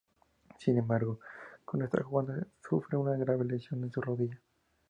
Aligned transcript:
Sin 0.57 0.79
embargo, 0.79 1.19
cuando 1.63 1.85
está 1.85 2.01
jugando, 2.01 2.33
sufre 2.67 2.97
una 2.97 3.15
grave 3.17 3.45
lesión 3.45 3.83
en 3.83 3.91
su 3.91 4.01
rodilla. 4.01 4.41